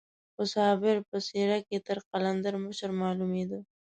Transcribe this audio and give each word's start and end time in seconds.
خو 0.33 0.43
صابر 0.53 0.97
په 1.09 1.17
څېره 1.27 1.57
کې 1.67 1.77
تر 1.87 1.97
قلندر 2.09 2.53
مشر 2.65 2.89
معلومېده. 3.01 3.59